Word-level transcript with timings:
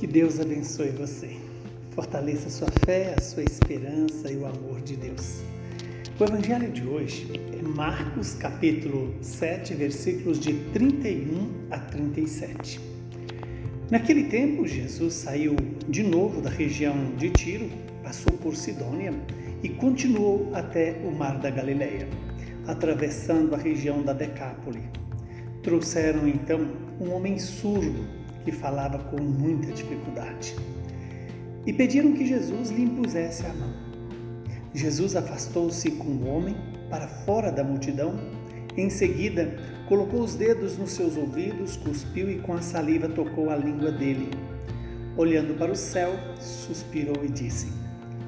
Que 0.00 0.06
Deus 0.06 0.40
abençoe 0.40 0.88
você. 0.88 1.28
Fortaleça 1.90 2.48
a 2.48 2.50
sua 2.50 2.68
fé, 2.86 3.14
a 3.18 3.20
sua 3.20 3.42
esperança 3.42 4.32
e 4.32 4.36
o 4.38 4.46
amor 4.46 4.80
de 4.80 4.96
Deus. 4.96 5.42
O 6.18 6.24
evangelho 6.24 6.72
de 6.72 6.88
hoje 6.88 7.30
é 7.52 7.60
Marcos, 7.60 8.32
capítulo 8.32 9.14
7, 9.20 9.74
versículos 9.74 10.40
de 10.40 10.54
31 10.72 11.50
a 11.70 11.78
37. 11.78 12.80
Naquele 13.90 14.24
tempo, 14.24 14.66
Jesus 14.66 15.12
saiu 15.12 15.54
de 15.86 16.02
novo 16.02 16.40
da 16.40 16.48
região 16.48 17.14
de 17.18 17.28
Tiro, 17.28 17.68
passou 18.02 18.32
por 18.38 18.56
Sidônia 18.56 19.12
e 19.62 19.68
continuou 19.68 20.50
até 20.54 20.98
o 21.04 21.10
mar 21.10 21.38
da 21.38 21.50
Galileia, 21.50 22.08
atravessando 22.66 23.54
a 23.54 23.58
região 23.58 24.02
da 24.02 24.14
Decápole. 24.14 24.80
Trouxeram 25.62 26.26
então 26.26 26.66
um 26.98 27.12
homem 27.12 27.38
surdo 27.38 28.18
que 28.44 28.52
falava 28.52 28.98
com 28.98 29.20
muita 29.20 29.72
dificuldade. 29.72 30.54
E 31.66 31.72
pediram 31.72 32.12
que 32.12 32.26
Jesus 32.26 32.70
lhe 32.70 32.82
impusesse 32.82 33.44
a 33.46 33.52
mão. 33.52 33.72
Jesus 34.74 35.16
afastou-se 35.16 35.90
com 35.92 36.08
o 36.08 36.28
homem 36.28 36.56
para 36.88 37.06
fora 37.06 37.50
da 37.50 37.62
multidão. 37.62 38.14
Em 38.76 38.88
seguida, 38.88 39.56
colocou 39.88 40.20
os 40.20 40.34
dedos 40.34 40.78
nos 40.78 40.92
seus 40.92 41.16
ouvidos, 41.16 41.76
cuspiu 41.76 42.30
e 42.30 42.38
com 42.38 42.54
a 42.54 42.62
saliva 42.62 43.08
tocou 43.08 43.50
a 43.50 43.56
língua 43.56 43.90
dele. 43.90 44.30
Olhando 45.16 45.58
para 45.58 45.72
o 45.72 45.76
céu, 45.76 46.12
suspirou 46.38 47.24
e 47.24 47.28
disse: 47.28 47.68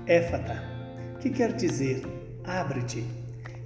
Éfata, 0.06 0.62
que 1.20 1.30
quer 1.30 1.52
dizer? 1.52 2.02
Abre-te. 2.44 3.04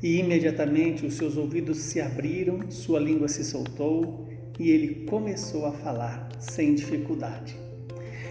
E 0.03 0.21
imediatamente 0.21 1.07
os 1.07 1.15
seus 1.15 1.39
ouvidos 1.39 1.79
se 1.79 2.01
abriram, 2.01 2.71
sua 2.71 3.01
língua 3.01 3.29
se 3.29 3.43
soltou 3.43 4.29
e 4.59 4.71
ele 4.71 5.07
começou 5.07 5.67
a 5.67 5.73
falar 5.73 6.29
sem 6.39 6.75
dificuldade. 6.75 7.57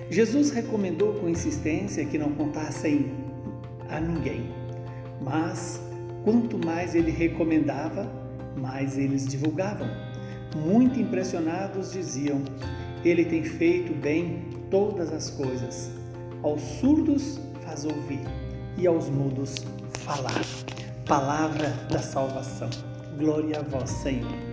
Jesus 0.10 0.52
recomendou 0.52 1.14
com 1.16 1.30
insistência 1.30 2.06
que 2.06 2.18
não 2.18 2.32
contassem 2.32 3.12
a 3.90 4.00
ninguém, 4.00 4.50
mas 5.22 5.82
quanto 6.24 6.58
mais 6.58 6.96
ele 6.96 7.12
recomendava, 7.12 8.12
mais 8.58 8.98
eles 8.98 9.28
divulgavam. 9.28 9.88
Muito 10.56 11.00
impressionados 11.00 11.92
diziam: 11.92 12.42
Ele 13.04 13.26
tem 13.26 13.44
feito 13.44 13.94
bem 13.94 14.46
todas 14.70 15.12
as 15.12 15.30
coisas. 15.32 15.92
Aos 16.44 16.62
surdos 16.62 17.40
faz 17.62 17.86
ouvir 17.86 18.22
e 18.78 18.86
aos 18.86 19.10
mudos 19.10 19.56
falar. 20.00 20.46
Palavra 21.08 21.70
da 21.90 22.00
salvação. 22.00 22.70
Glória 23.18 23.60
a 23.60 23.64
vós, 23.64 23.90
Senhor. 23.90 24.45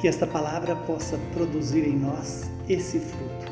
Que 0.00 0.08
esta 0.08 0.26
palavra 0.26 0.76
possa 0.76 1.18
produzir 1.32 1.86
em 1.86 1.96
nós 1.96 2.50
esse 2.68 2.98
fruto, 2.98 3.46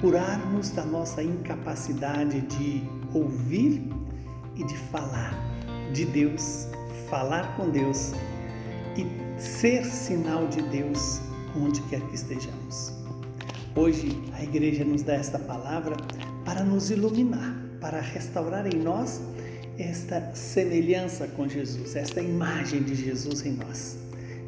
curar-nos 0.00 0.70
da 0.70 0.84
nossa 0.84 1.22
incapacidade 1.22 2.40
de 2.42 2.82
ouvir 3.12 3.82
e 4.56 4.64
de 4.64 4.76
falar 4.76 5.34
de 5.92 6.04
Deus, 6.04 6.68
falar 7.10 7.56
com 7.56 7.68
Deus 7.68 8.12
e 8.96 9.40
ser 9.40 9.84
sinal 9.84 10.46
de 10.46 10.62
Deus 10.62 11.20
onde 11.56 11.80
quer 11.82 12.00
que 12.00 12.14
estejamos. 12.14 12.92
Hoje 13.74 14.22
a 14.34 14.42
igreja 14.42 14.84
nos 14.84 15.02
dá 15.02 15.14
esta 15.14 15.38
palavra 15.38 15.96
para 16.44 16.62
nos 16.62 16.90
iluminar, 16.90 17.56
para 17.80 18.00
restaurar 18.00 18.66
em 18.66 18.78
nós 18.78 19.20
esta 19.78 20.34
semelhança 20.34 21.26
com 21.28 21.48
Jesus, 21.48 21.96
esta 21.96 22.20
imagem 22.20 22.82
de 22.82 22.94
Jesus 22.94 23.44
em 23.44 23.52
nós. 23.52 23.98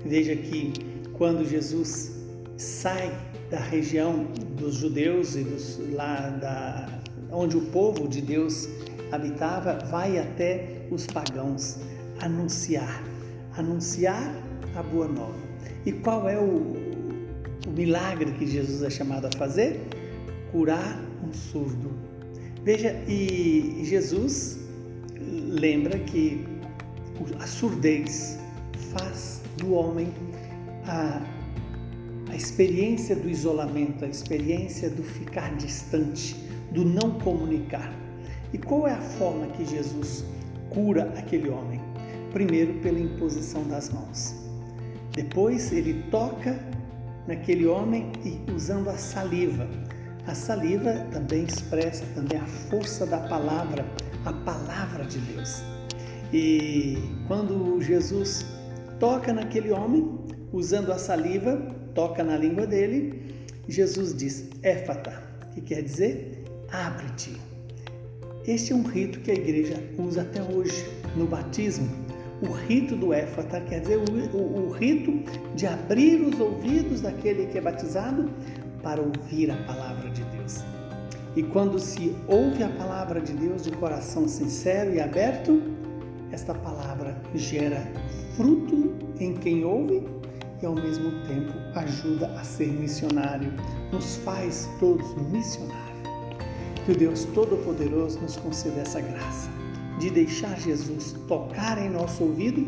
Veja 0.05 0.36
que 0.36 0.72
quando 1.16 1.44
Jesus 1.44 2.12
sai 2.56 3.12
da 3.50 3.58
região 3.58 4.26
dos 4.56 4.76
judeus 4.76 5.36
e 5.36 5.42
dos, 5.42 5.80
lá 5.92 6.30
da, 6.30 6.88
onde 7.30 7.56
o 7.56 7.62
povo 7.66 8.08
de 8.08 8.20
Deus 8.20 8.68
habitava, 9.12 9.78
vai 9.90 10.18
até 10.18 10.86
os 10.90 11.06
pagãos 11.06 11.78
anunciar, 12.20 13.02
anunciar 13.56 14.34
a 14.74 14.83
boa 14.83 15.06
nova. 15.06 15.39
E 15.86 15.92
qual 15.92 16.28
é 16.28 16.39
o, 16.39 16.77
o 17.66 17.70
milagre 17.70 18.33
que 18.33 18.46
Jesus 18.46 18.83
é 18.83 18.90
chamado 18.90 19.27
a 19.27 19.30
fazer? 19.36 19.80
Curar 20.50 21.00
um 21.22 21.33
surdo. 21.33 21.92
Veja, 22.64 22.92
e 23.06 23.83
Jesus 23.84 24.58
lembra 25.20 25.98
que 25.98 26.44
a 27.39 27.46
surdez 27.46 28.39
faz 28.92 29.42
do 29.58 29.74
homem 29.74 30.08
a, 30.86 31.22
a 32.30 32.36
experiência 32.36 33.17
do 33.17 33.28
isolamento, 33.28 34.05
a 34.05 34.08
experiência 34.08 34.90
do 34.90 35.02
ficar 35.02 35.55
distante, 35.56 36.34
do 36.72 36.84
não 36.84 37.18
comunicar. 37.20 37.92
E 38.52 38.58
qual 38.58 38.86
é 38.86 38.92
a 38.92 39.00
forma 39.00 39.46
que 39.48 39.64
Jesus 39.64 40.24
cura 40.70 41.12
aquele 41.17 41.48
homem? 41.48 41.80
Primeiro, 42.33 42.74
pela 42.80 42.98
imposição 42.98 43.64
das 43.68 43.90
mãos. 43.90 44.34
Depois, 45.12 45.72
ele 45.72 46.05
toca 46.11 46.58
naquele 47.27 47.66
homem 47.66 48.11
e 48.24 48.40
usando 48.52 48.90
a 48.90 48.96
saliva. 48.96 49.68
A 50.27 50.34
saliva 50.34 50.92
também 51.12 51.45
expressa 51.45 52.05
também 52.14 52.39
a 52.39 52.46
força 52.46 53.06
da 53.06 53.18
palavra, 53.18 53.84
a 54.24 54.33
palavra 54.33 55.05
de 55.05 55.18
Deus. 55.18 55.62
E 56.33 56.98
quando 57.28 57.80
Jesus 57.80 58.45
toca 58.98 59.33
naquele 59.33 59.70
homem, 59.70 60.18
usando 60.54 60.92
a 60.92 60.98
saliva, 60.98 61.56
toca 61.94 62.22
na 62.22 62.36
língua 62.36 62.66
dele. 62.66 63.34
Jesus 63.68 64.14
diz: 64.14 64.48
Éfata, 64.62 65.22
que 65.52 65.60
quer 65.60 65.82
dizer 65.82 66.44
abre-te. 66.70 67.36
Este 68.46 68.72
é 68.72 68.76
um 68.76 68.82
rito 68.82 69.20
que 69.20 69.30
a 69.30 69.34
igreja 69.34 69.82
usa 69.98 70.22
até 70.22 70.42
hoje 70.42 70.86
no 71.16 71.26
batismo. 71.26 71.88
O 72.42 72.52
rito 72.52 72.96
do 72.96 73.12
éfata 73.12 73.60
quer 73.60 73.80
dizer 73.80 73.98
o, 73.98 74.36
o, 74.36 74.68
o 74.68 74.70
rito 74.72 75.12
de 75.54 75.66
abrir 75.66 76.20
os 76.20 76.38
ouvidos 76.38 77.00
daquele 77.00 77.46
que 77.46 77.58
é 77.58 77.60
batizado 77.60 78.28
para 78.82 79.00
ouvir 79.00 79.50
a 79.50 79.56
palavra 79.64 80.10
de 80.10 80.22
Deus. 80.24 80.62
E 81.36 81.42
quando 81.42 81.78
se 81.78 82.14
ouve 82.28 82.62
a 82.62 82.68
palavra 82.68 83.20
de 83.20 83.32
Deus 83.32 83.62
de 83.62 83.70
coração 83.72 84.28
sincero 84.28 84.92
e 84.94 85.00
aberto, 85.00 85.62
esta 86.30 86.54
palavra 86.54 87.16
gera 87.34 87.82
fruto 88.36 88.92
em 89.18 89.34
quem 89.34 89.64
ouve 89.64 90.02
e 90.64 90.67
ao 90.67 90.75
mesmo 90.75 91.11
tempo 91.27 91.52
ajuda 91.75 92.27
a 92.41 92.42
ser 92.42 92.69
missionário, 92.69 93.52
nos 93.92 94.17
faz 94.17 94.67
todos 94.80 95.14
missionários. 95.30 95.85
Que 96.86 96.92
o 96.92 96.97
Deus 96.97 97.27
Todo-Poderoso 97.35 98.19
nos 98.20 98.36
conceda 98.36 98.80
essa 98.80 99.01
graça 99.01 99.51
de 99.98 100.08
deixar 100.08 100.58
Jesus 100.58 101.14
tocar 101.29 101.77
em 101.79 101.91
nosso 101.91 102.25
ouvido 102.25 102.67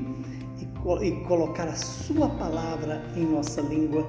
e, 0.60 1.06
e 1.06 1.24
colocar 1.24 1.68
a 1.68 1.74
Sua 1.74 2.28
palavra 2.28 3.02
em 3.16 3.24
nossa 3.24 3.62
língua. 3.62 4.06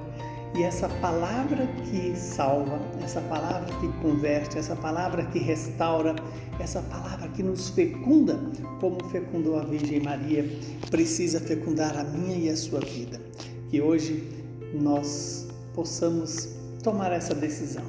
E 0.54 0.62
essa 0.62 0.88
palavra 1.00 1.66
que 1.84 2.14
salva, 2.16 2.80
essa 3.02 3.20
palavra 3.22 3.74
que 3.80 3.88
converte, 4.02 4.58
essa 4.58 4.76
palavra 4.76 5.24
que 5.26 5.38
restaura, 5.38 6.14
essa 6.58 6.80
palavra 6.82 7.28
que 7.28 7.42
nos 7.42 7.70
fecunda, 7.70 8.38
como 8.80 9.02
fecundou 9.08 9.58
a 9.58 9.64
Virgem 9.64 10.00
Maria, 10.00 10.44
precisa 10.90 11.38
fecundar 11.40 11.96
a 11.98 12.04
minha 12.04 12.36
e 12.36 12.48
a 12.48 12.56
sua 12.56 12.80
vida 12.80 13.27
que 13.68 13.80
hoje 13.80 14.22
nós 14.74 15.48
possamos 15.74 16.56
tomar 16.82 17.12
essa 17.12 17.34
decisão. 17.34 17.84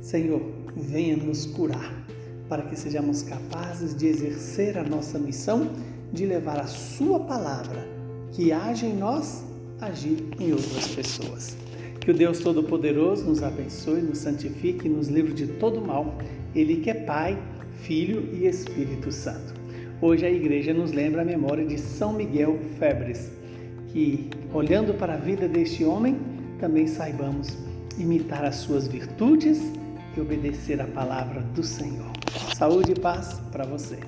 Senhor, 0.00 0.40
venha 0.76 1.16
nos 1.16 1.46
curar 1.46 2.06
para 2.48 2.62
que 2.62 2.78
sejamos 2.78 3.22
capazes 3.22 3.94
de 3.94 4.06
exercer 4.06 4.78
a 4.78 4.84
nossa 4.84 5.18
missão 5.18 5.70
de 6.12 6.24
levar 6.24 6.58
a 6.58 6.66
Sua 6.66 7.20
palavra, 7.20 7.86
que 8.32 8.52
age 8.52 8.86
em 8.86 8.96
nós, 8.96 9.44
agir 9.80 10.24
em 10.40 10.52
outras 10.52 10.88
pessoas. 10.88 11.56
Que 12.00 12.10
o 12.10 12.14
Deus 12.14 12.38
Todo-Poderoso 12.38 13.26
nos 13.26 13.42
abençoe, 13.42 14.00
nos 14.00 14.18
santifique 14.18 14.86
e 14.86 14.90
nos 14.90 15.08
livre 15.08 15.34
de 15.34 15.46
todo 15.46 15.80
mal. 15.80 16.16
Ele 16.54 16.76
que 16.76 16.90
é 16.90 16.94
Pai, 16.94 17.38
Filho 17.82 18.26
e 18.32 18.46
Espírito 18.46 19.12
Santo. 19.12 19.52
Hoje 20.00 20.24
a 20.24 20.30
igreja 20.30 20.72
nos 20.72 20.92
lembra 20.92 21.20
a 21.20 21.24
memória 21.24 21.66
de 21.66 21.76
São 21.76 22.14
Miguel 22.14 22.58
Febres 22.78 23.37
que, 23.92 24.28
olhando 24.52 24.94
para 24.94 25.14
a 25.14 25.16
vida 25.16 25.48
deste 25.48 25.84
homem, 25.84 26.18
também 26.58 26.86
saibamos 26.86 27.56
imitar 27.98 28.44
as 28.44 28.56
suas 28.56 28.86
virtudes 28.86 29.60
e 30.16 30.20
obedecer 30.20 30.80
à 30.80 30.86
palavra 30.86 31.40
do 31.40 31.62
Senhor. 31.62 32.10
Saúde 32.56 32.92
e 32.92 33.00
paz 33.00 33.40
para 33.50 33.64
você. 33.64 33.98